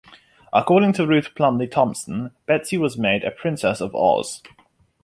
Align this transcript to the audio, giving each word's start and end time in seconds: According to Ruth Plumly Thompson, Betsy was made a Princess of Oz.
According 0.51 0.93
to 0.93 1.05
Ruth 1.05 1.35
Plumly 1.35 1.69
Thompson, 1.69 2.31
Betsy 2.47 2.75
was 2.75 2.97
made 2.97 3.23
a 3.23 3.29
Princess 3.29 3.79
of 3.81 3.93
Oz. 3.93 4.41